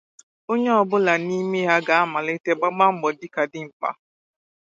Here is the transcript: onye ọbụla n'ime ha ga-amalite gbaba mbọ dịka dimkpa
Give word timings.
onye 0.51 0.71
ọbụla 0.81 1.13
n'ime 1.25 1.59
ha 1.69 1.75
ga-amalite 1.87 2.51
gbaba 2.57 2.85
mbọ 2.95 3.07
dịka 3.19 3.43
dimkpa 3.51 3.89